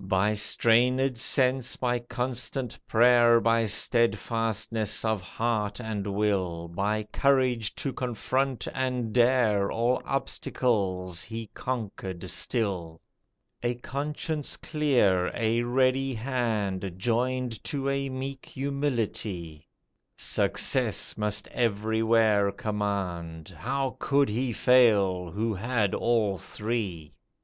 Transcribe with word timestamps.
By 0.00 0.32
strainèd 0.32 1.16
sense, 1.18 1.76
by 1.76 2.00
constant 2.00 2.80
prayer, 2.88 3.38
By 3.38 3.64
steadfastness 3.66 5.04
of 5.04 5.20
heart 5.20 5.80
and 5.80 6.12
will, 6.16 6.66
By 6.66 7.04
courage 7.12 7.76
to 7.76 7.92
confront 7.92 8.66
and 8.74 9.12
dare, 9.12 9.70
All 9.70 10.02
obstacles 10.04 11.22
he 11.22 11.46
conquered 11.54 12.28
still; 12.28 13.00
A 13.62 13.76
conscience 13.76 14.56
clear, 14.56 15.30
a 15.32 15.62
ready 15.62 16.12
hand, 16.14 16.94
Joined 16.96 17.62
to 17.62 17.88
a 17.88 18.08
meek 18.08 18.46
humility, 18.46 19.68
Success 20.16 21.16
must 21.16 21.46
everywhere 21.52 22.50
command, 22.50 23.54
How 23.58 23.94
could 24.00 24.28
he 24.28 24.50
fail 24.50 25.30
who 25.30 25.54
had 25.54 25.94
all 25.94 26.36
three! 26.36 27.14